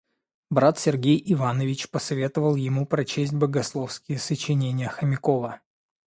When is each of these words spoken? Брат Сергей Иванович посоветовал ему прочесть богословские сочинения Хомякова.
Брат 0.49 0.79
Сергей 0.79 1.21
Иванович 1.31 1.91
посоветовал 1.91 2.55
ему 2.55 2.87
прочесть 2.87 3.33
богословские 3.33 4.17
сочинения 4.17 4.89
Хомякова. 4.89 5.59